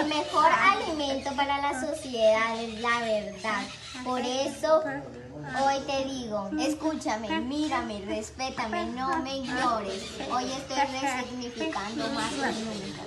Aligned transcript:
El 0.00 0.06
mejor 0.06 0.50
alimento 0.50 1.30
para 1.36 1.58
la 1.58 1.78
sociedad 1.78 2.58
es 2.58 2.80
la 2.80 3.00
verdad. 3.00 3.62
Por 4.02 4.20
eso 4.20 4.82
hoy 5.62 5.80
te 5.86 6.04
digo, 6.06 6.50
escúchame, 6.58 7.28
mírame, 7.40 8.00
respétame, 8.06 8.86
no 8.86 9.22
me 9.22 9.36
ignores. 9.36 10.04
Hoy 10.32 10.44
estoy 10.52 10.78
resignificando 11.00 12.08
más 12.14 12.32
que 12.32 12.46
nunca. 12.64 13.02